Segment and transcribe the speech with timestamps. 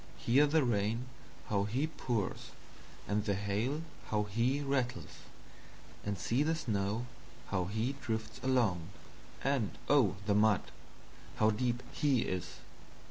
[0.17, 1.05] Hear the Rain,
[1.49, 2.49] how he pours,
[3.07, 5.19] and the Hail, how he rattles;
[6.03, 7.05] and see the Snow,
[7.49, 8.89] how he drifts along,
[9.43, 10.61] and of the Mud,
[11.35, 12.55] how deep he is!